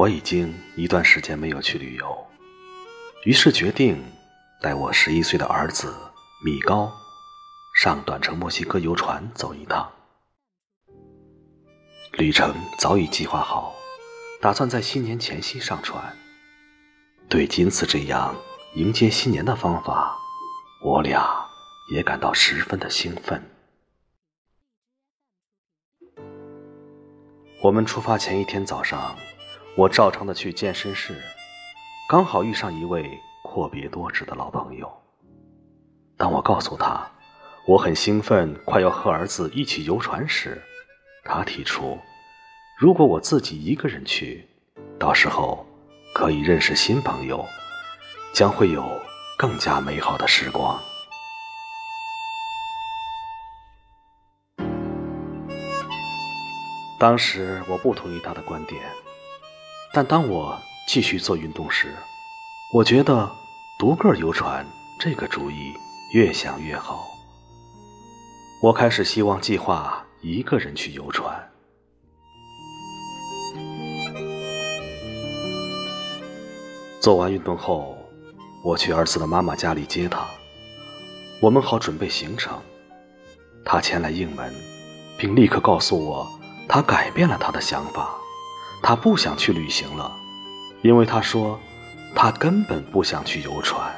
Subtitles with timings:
[0.00, 2.26] 我已经一段时间没有去旅游，
[3.26, 4.02] 于是决定
[4.62, 5.94] 带我十一岁的儿子
[6.42, 6.90] 米高
[7.76, 9.92] 上短程墨西哥游船走一趟。
[12.12, 13.74] 旅程早已计划好，
[14.40, 16.16] 打算在新年前夕上船。
[17.28, 18.34] 对仅此这样
[18.76, 20.16] 迎接新年的方法，
[20.82, 21.46] 我俩
[21.92, 23.46] 也感到十分的兴奋。
[27.62, 29.14] 我们出发前一天早上。
[29.76, 31.14] 我照常的去健身室，
[32.08, 34.92] 刚好遇上一位阔别多时的老朋友。
[36.16, 37.08] 当我告诉他
[37.66, 40.60] 我很兴奋，快要和儿子一起游船时，
[41.24, 41.96] 他提出，
[42.76, 44.46] 如果我自己一个人去，
[44.98, 45.64] 到时候
[46.12, 47.46] 可以认识新朋友，
[48.34, 48.84] 将会有
[49.38, 50.78] 更加美好的时光。
[56.98, 58.82] 当时我不同意他的观点。
[59.92, 61.92] 但当我继续做运动时，
[62.72, 63.28] 我觉得
[63.78, 64.64] 独个游船
[65.00, 65.74] 这个主意
[66.14, 67.08] 越想越好。
[68.62, 71.34] 我开始希望计划一个人去游船。
[77.00, 77.98] 做完运动后，
[78.62, 80.24] 我去儿子的妈妈家里接他，
[81.40, 82.60] 我们好准备行程。
[83.64, 84.54] 他前来应门，
[85.18, 86.30] 并立刻告诉我，
[86.68, 88.19] 他改变了他的想法。
[88.82, 90.12] 他不想去旅行了，
[90.82, 91.60] 因为他说
[92.14, 93.94] 他根本不想去游船。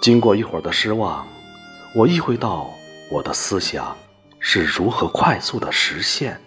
[0.00, 1.24] 经过一会儿的失望，
[1.94, 2.68] 我意会到
[3.10, 3.96] 我的思想
[4.40, 6.40] 是如何快速的实现。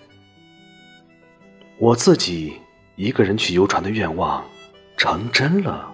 [1.77, 2.59] 我自己
[2.95, 4.43] 一个人去游船的愿望
[4.97, 5.93] 成真了。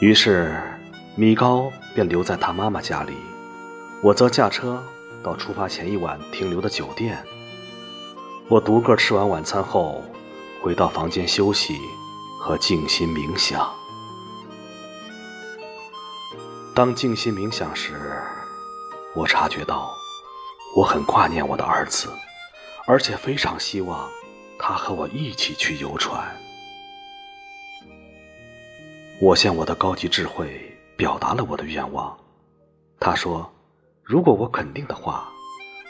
[0.00, 0.71] 于是。
[1.14, 3.12] 米高便留在他妈妈家里，
[4.02, 4.82] 我则驾车
[5.22, 7.22] 到出发前一晚停留的酒店。
[8.48, 10.02] 我独个吃完晚餐后，
[10.62, 11.78] 回到房间休息
[12.40, 13.70] 和静心冥想。
[16.74, 17.92] 当静心冥想时，
[19.14, 19.94] 我察觉到
[20.74, 22.08] 我很挂念我的儿子，
[22.86, 24.08] 而且非常希望
[24.58, 26.34] 他和我一起去游船。
[29.20, 30.71] 我向我的高级智慧。
[31.02, 32.16] 表达了我的愿望。
[33.00, 33.52] 他说
[34.06, 35.28] ：“如果我肯定的话，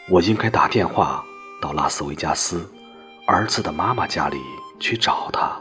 [0.09, 1.23] 我应该打电话
[1.61, 2.67] 到拉斯维加斯
[3.27, 4.41] 儿子的妈妈家里
[4.81, 5.61] 去找他。”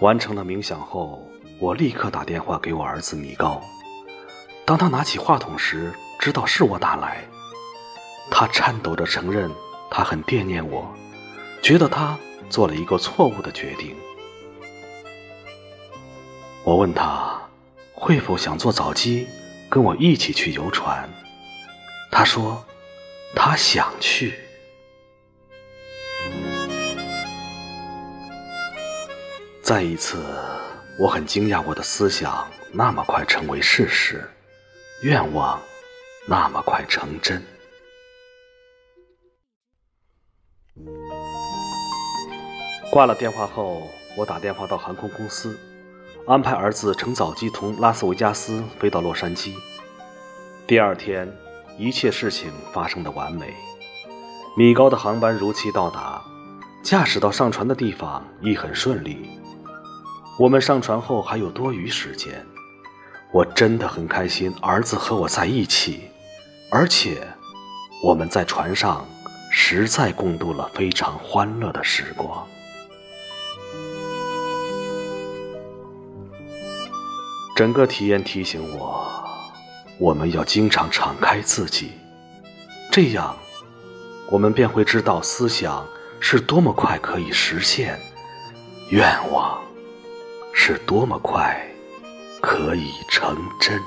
[0.00, 1.22] 完成了冥想后，
[1.60, 3.60] 我立刻打电话给我儿子米高。
[4.64, 7.28] 当他拿起话筒时，知道是我打来，
[8.30, 9.50] 他颤抖着承认
[9.90, 10.90] 他很惦念我，
[11.60, 12.16] 觉得他。
[12.52, 13.96] 做了一个错误的决定。
[16.62, 17.40] 我问他
[17.94, 19.26] 会否想做早机，
[19.70, 21.08] 跟我一起去游船。
[22.10, 22.62] 他说
[23.34, 24.34] 他想去。
[29.62, 30.22] 再一次，
[30.98, 34.28] 我很惊讶，我的思想那么快成为事实，
[35.02, 35.58] 愿望
[36.26, 37.42] 那么快成真。
[42.92, 43.88] 挂了电话后，
[44.18, 45.58] 我打电话到航空公司，
[46.26, 49.54] 安排儿子乘早机从拉斯维加斯飞到洛杉矶。
[50.66, 51.26] 第二天，
[51.78, 53.54] 一切事情发生的完美，
[54.58, 56.22] 米高的航班如期到达，
[56.82, 59.40] 驾驶到上船的地方亦很顺利。
[60.38, 62.44] 我们上船后还有多余时间，
[63.32, 66.10] 我真的很开心，儿子和我在一起，
[66.70, 67.26] 而且
[68.04, 69.08] 我们在船上
[69.50, 72.46] 实在共度了非常欢乐的时光。
[77.54, 79.06] 整个体验提醒我，
[79.98, 81.92] 我们要经常敞开自己，
[82.90, 83.36] 这样，
[84.30, 85.86] 我们便会知道思想
[86.18, 88.00] 是多么快可以实现，
[88.88, 89.60] 愿望
[90.54, 91.60] 是多么快
[92.40, 93.78] 可以成真。